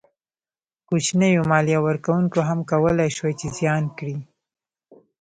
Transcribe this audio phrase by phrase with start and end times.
[0.87, 4.17] کوچنیو مالیه ورکوونکو هم کولای شوای چې زیان کړي.